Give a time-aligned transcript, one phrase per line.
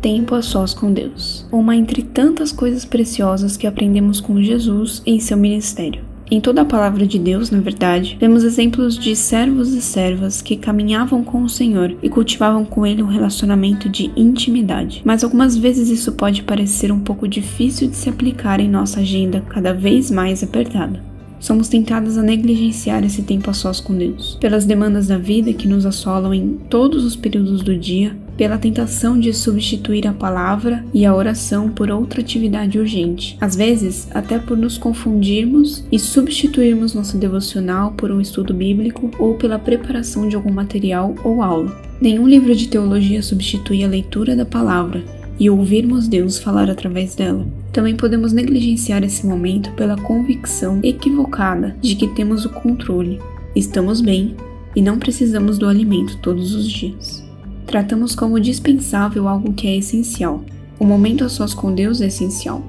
[0.00, 5.20] Tempo a sós com Deus, uma entre tantas coisas preciosas que aprendemos com Jesus em
[5.20, 6.02] seu ministério.
[6.30, 10.56] Em toda a palavra de Deus, na verdade, vemos exemplos de servos e servas que
[10.56, 15.02] caminhavam com o Senhor e cultivavam com ele um relacionamento de intimidade.
[15.04, 19.42] Mas algumas vezes isso pode parecer um pouco difícil de se aplicar em nossa agenda
[19.50, 21.09] cada vez mais apertada
[21.40, 25.66] somos tentadas a negligenciar esse tempo a sós com Deus, pelas demandas da vida que
[25.66, 31.04] nos assolam em todos os períodos do dia, pela tentação de substituir a palavra e
[31.04, 37.18] a oração por outra atividade urgente, às vezes até por nos confundirmos e substituirmos nosso
[37.18, 41.80] devocional por um estudo bíblico ou pela preparação de algum material ou aula.
[42.00, 45.04] Nenhum livro de teologia substitui a leitura da palavra
[45.40, 47.46] e ouvirmos Deus falar através dela.
[47.72, 53.18] Também podemos negligenciar esse momento pela convicção equivocada de que temos o controle,
[53.56, 54.36] estamos bem
[54.76, 57.24] e não precisamos do alimento todos os dias.
[57.66, 60.44] Tratamos como dispensável algo que é essencial.
[60.78, 62.62] O momento a sós com Deus é essencial.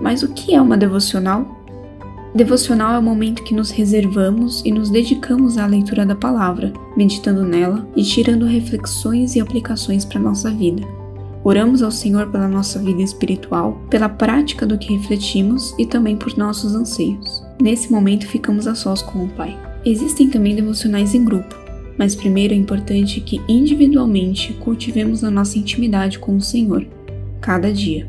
[0.00, 1.62] Mas o que é uma devocional?
[2.34, 7.44] Devocional é o momento que nos reservamos e nos dedicamos à leitura da palavra, meditando
[7.44, 10.84] nela e tirando reflexões e aplicações para nossa vida.
[11.44, 16.34] Oramos ao Senhor pela nossa vida espiritual, pela prática do que refletimos e também por
[16.38, 17.44] nossos anseios.
[17.60, 19.54] Nesse momento ficamos a sós com o Pai.
[19.84, 21.54] Existem também devocionais em grupo,
[21.98, 26.86] mas primeiro é importante que individualmente cultivemos a nossa intimidade com o Senhor,
[27.42, 28.08] cada dia.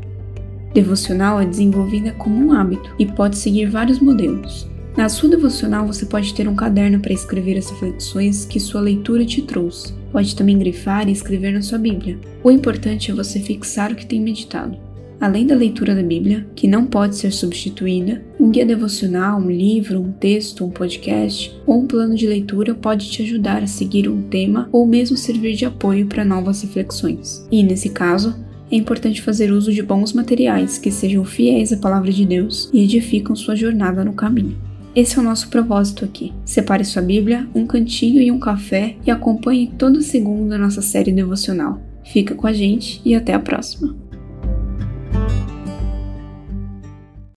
[0.72, 4.66] Devocional é desenvolvida como um hábito e pode seguir vários modelos.
[4.96, 9.26] Na sua devocional, você pode ter um caderno para escrever as reflexões que sua leitura
[9.26, 9.92] te trouxe.
[10.10, 12.18] Pode também grifar e escrever na sua Bíblia.
[12.42, 14.78] O importante é você fixar o que tem meditado.
[15.20, 20.00] Além da leitura da Bíblia, que não pode ser substituída, um guia devocional, um livro,
[20.00, 24.22] um texto, um podcast ou um plano de leitura pode te ajudar a seguir um
[24.22, 27.46] tema ou mesmo servir de apoio para novas reflexões.
[27.52, 28.34] E, nesse caso,
[28.70, 32.82] é importante fazer uso de bons materiais que sejam fiéis à palavra de Deus e
[32.82, 34.56] edificam sua jornada no caminho.
[34.96, 36.32] Esse é o nosso propósito aqui.
[36.42, 41.12] Separe sua Bíblia, um cantinho e um café e acompanhe todo segundo a nossa série
[41.12, 41.78] devocional.
[42.02, 43.94] Fica com a gente e até a próxima.